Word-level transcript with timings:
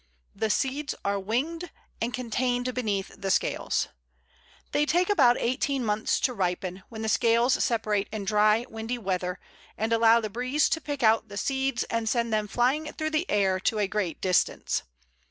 The 0.33 0.49
seeds 0.49 0.95
are 1.05 1.19
winged, 1.19 1.69
and 2.01 2.11
contained 2.11 2.73
beneath 2.73 3.13
the 3.21 3.29
scales. 3.29 3.87
They 4.71 4.83
take 4.87 5.11
about 5.11 5.37
eighteen 5.37 5.85
months 5.85 6.19
to 6.21 6.33
ripen, 6.33 6.81
when 6.89 7.03
the 7.03 7.07
scales 7.07 7.63
separate 7.63 8.07
in 8.11 8.25
dry 8.25 8.65
windy 8.67 8.97
weather, 8.97 9.39
and 9.77 9.93
allow 9.93 10.19
the 10.19 10.27
breeze 10.31 10.69
to 10.69 10.81
pick 10.81 11.03
out 11.03 11.27
the 11.27 11.37
seeds 11.37 11.83
and 11.83 12.09
send 12.09 12.33
them 12.33 12.47
flying 12.47 12.91
through 12.93 13.11
the 13.11 13.29
air 13.29 13.59
to 13.59 13.77
a 13.77 13.87
great 13.87 14.19
distance. 14.21 14.81